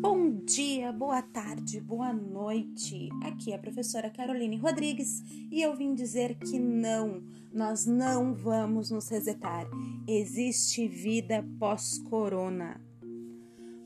[0.00, 3.08] Bom dia, boa tarde, boa noite.
[3.22, 5.22] Aqui é a professora Caroline Rodrigues
[5.52, 7.22] e eu vim dizer que não,
[7.52, 9.68] nós não vamos nos resetar.
[10.08, 12.80] Existe vida pós-corona.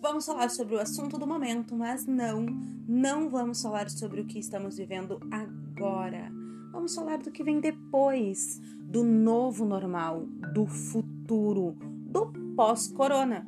[0.00, 2.46] Vamos falar sobre o assunto do momento, mas não,
[2.88, 6.45] não vamos falar sobre o que estamos vivendo agora.
[6.76, 13.46] Vamos falar do que vem depois, do novo normal, do futuro, do pós-corona.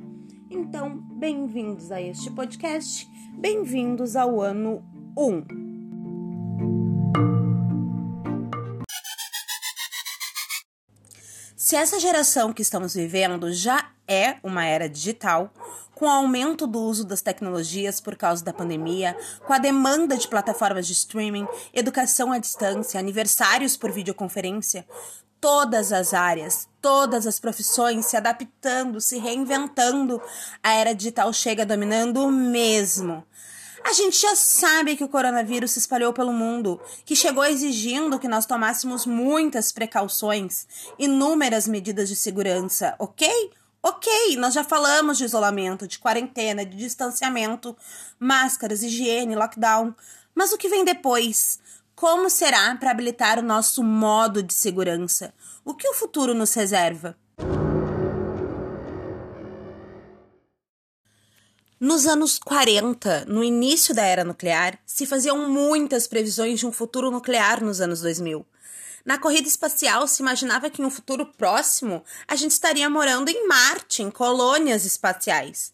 [0.51, 3.07] Então, bem-vindos a este podcast,
[3.39, 4.83] bem-vindos ao ano
[5.15, 5.45] 1.
[11.55, 15.53] Se essa geração que estamos vivendo já é uma era digital,
[15.99, 20.29] com o aumento do uso das tecnologias por causa da pandemia, com a demanda de
[20.29, 24.87] plataformas de streaming, educação à distância, aniversários por videoconferência,
[25.41, 30.23] todas as áreas, todas as profissões se adaptando, se reinventando,
[30.63, 33.25] a era digital chega dominando mesmo.
[33.83, 38.29] A gente já sabe que o coronavírus se espalhou pelo mundo, que chegou exigindo que
[38.29, 40.65] nós tomássemos muitas precauções,
[40.97, 43.29] inúmeras medidas de segurança, ok?
[43.89, 47.75] Ok, nós já falamos de isolamento, de quarentena, de distanciamento,
[48.21, 49.95] máscaras, higiene, lockdown.
[50.35, 51.59] Mas o que vem depois?
[51.95, 55.33] Como será para habilitar o nosso modo de segurança?
[55.65, 57.17] O que o futuro nos reserva?
[61.81, 67.11] Nos anos 40, no início da era nuclear, se faziam muitas previsões de um futuro
[67.11, 68.45] nuclear nos anos 2000.
[69.09, 73.49] Na corrida espacial, se imaginava que em um futuro próximo a gente estaria morando em
[73.49, 75.73] Marte, em colônias espaciais.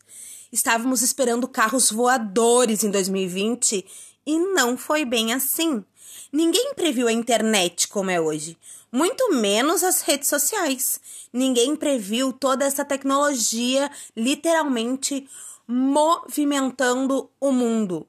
[0.53, 3.85] Estávamos esperando carros voadores em 2020
[4.25, 5.85] e não foi bem assim.
[6.33, 8.57] Ninguém previu a internet como é hoje,
[8.93, 11.01] muito menos as redes sociais.
[11.33, 15.29] Ninguém previu toda essa tecnologia literalmente
[15.67, 18.07] movimentando o mundo.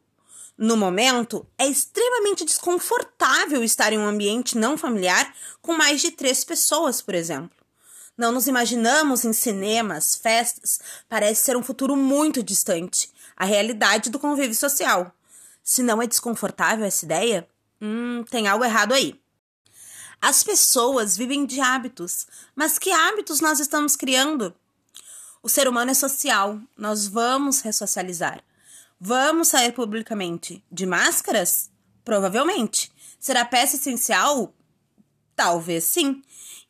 [0.57, 6.43] No momento, é extremamente desconfortável estar em um ambiente não familiar com mais de três
[6.43, 7.51] pessoas, por exemplo.
[8.17, 10.79] Não nos imaginamos em cinemas, festas,
[11.09, 15.13] parece ser um futuro muito distante a realidade do convívio social.
[15.63, 17.47] Se não é desconfortável essa ideia,
[17.81, 19.19] hum, tem algo errado aí.
[20.21, 24.55] As pessoas vivem de hábitos, mas que hábitos nós estamos criando?
[25.43, 28.41] O ser humano é social, nós vamos ressocializar.
[28.99, 31.69] Vamos sair publicamente de máscaras?
[32.03, 32.91] Provavelmente.
[33.19, 34.53] Será peça essencial?
[35.35, 36.21] Talvez sim.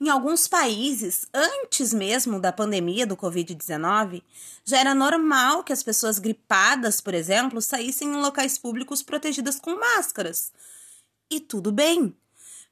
[0.01, 4.23] Em alguns países, antes mesmo da pandemia do Covid-19,
[4.65, 9.79] já era normal que as pessoas gripadas, por exemplo, saíssem em locais públicos protegidas com
[9.79, 10.51] máscaras.
[11.29, 12.15] E tudo bem.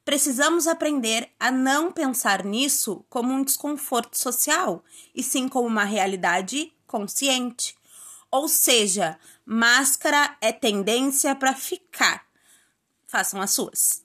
[0.04, 4.84] Precisamos aprender a não pensar nisso como um desconforto social,
[5.16, 7.76] e sim como uma realidade consciente.
[8.34, 12.26] Ou seja, máscara é tendência para ficar.
[13.06, 14.04] Façam as suas.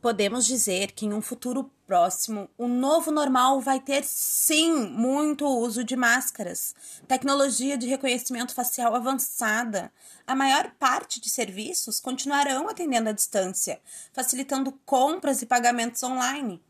[0.00, 5.82] Podemos dizer que em um futuro próximo, o novo normal vai ter sim muito uso
[5.82, 6.72] de máscaras,
[7.08, 9.92] tecnologia de reconhecimento facial avançada.
[10.24, 13.80] A maior parte de serviços continuarão atendendo à distância,
[14.12, 16.62] facilitando compras e pagamentos online.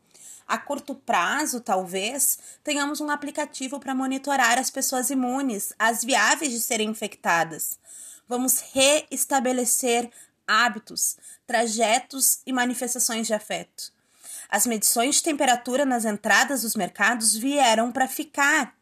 [0.47, 6.61] A curto prazo, talvez, tenhamos um aplicativo para monitorar as pessoas imunes, as viáveis de
[6.61, 7.77] serem infectadas.
[8.29, 10.09] Vamos reestabelecer
[10.47, 13.91] hábitos, trajetos e manifestações de afeto.
[14.49, 18.76] As medições de temperatura nas entradas dos mercados vieram para ficar.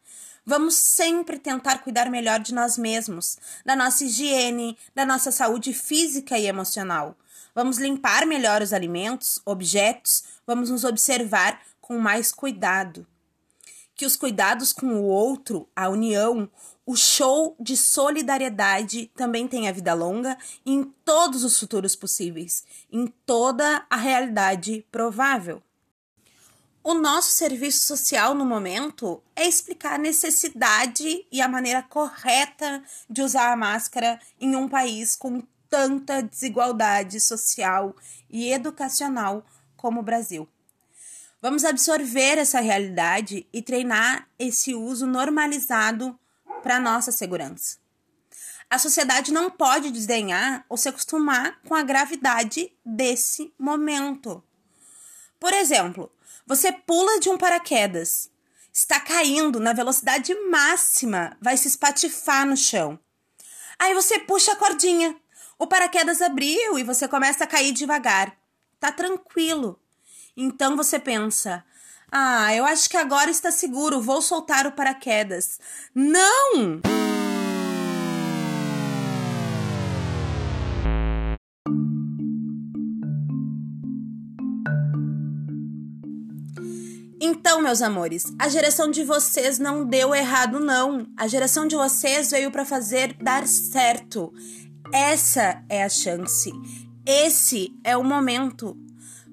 [0.45, 3.35] Vamos sempre tentar cuidar melhor de nós mesmos,
[3.65, 7.17] da nossa higiene, da nossa saúde física e emocional.
[7.55, 13.07] Vamos limpar melhor os alimentos, objetos, vamos nos observar com mais cuidado.
[13.95, 16.47] Que os cuidados com o outro, a união,
[16.85, 23.83] o show de solidariedade também tenha vida longa em todos os futuros possíveis, em toda
[23.89, 25.63] a realidade provável.
[26.87, 33.23] O nosso serviço social no momento é explicar a necessidade e a maneira correta de
[33.23, 37.95] usar a máscara em um país com tanta desigualdade social
[38.29, 39.43] e educacional
[39.75, 40.47] como o Brasil.
[41.41, 46.15] Vamos absorver essa realidade e treinar esse uso normalizado
[46.61, 47.79] para nossa segurança.
[48.69, 54.43] A sociedade não pode desdenhar ou se acostumar com a gravidade desse momento.
[55.39, 56.11] Por exemplo,
[56.45, 58.29] você pula de um paraquedas,
[58.71, 62.99] está caindo na velocidade máxima, vai se espatifar no chão.
[63.79, 65.15] Aí você puxa a cordinha,
[65.57, 68.35] o paraquedas abriu e você começa a cair devagar.
[68.79, 69.79] Tá tranquilo.
[70.35, 71.65] Então você pensa:
[72.11, 75.59] ah, eu acho que agora está seguro, vou soltar o paraquedas.
[75.93, 76.81] Não!
[87.19, 91.07] Então, meus amores, a geração de vocês não deu errado, não.
[91.15, 94.33] A geração de vocês veio para fazer dar certo.
[94.91, 96.51] Essa é a chance.
[97.05, 98.77] Esse é o momento.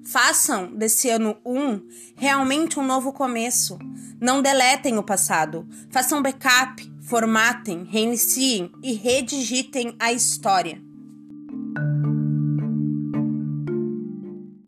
[0.05, 3.79] Façam desse ano 1 um, realmente um novo começo.
[4.19, 5.67] Não deletem o passado.
[5.89, 10.82] Façam backup, formatem, reiniciem e redigitem a história.